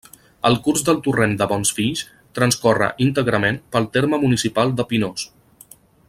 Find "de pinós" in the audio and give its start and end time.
4.81-5.29